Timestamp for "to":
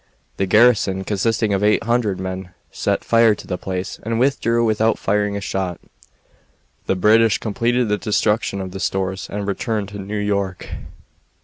3.35-3.45, 9.89-9.99